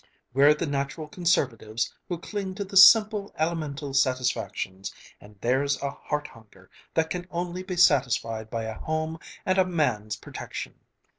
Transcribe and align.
We're 0.33 0.55
the 0.55 0.65
natural 0.65 1.07
conservatives, 1.07 1.93
who 2.07 2.17
cling 2.17 2.55
to 2.55 2.63
the 2.65 2.75
simple, 2.75 3.31
elemental 3.37 3.93
satisfactions, 3.93 4.91
and 5.19 5.37
there's 5.41 5.79
a 5.79 5.91
heart 5.91 6.25
hunger 6.29 6.71
that 6.95 7.11
can 7.11 7.27
only 7.29 7.61
be 7.61 7.77
satisfied 7.77 8.49
by 8.49 8.63
a 8.63 8.79
home 8.79 9.19
and 9.45 9.59
a 9.59 9.63
man's 9.63 10.15
protection! 10.15 10.73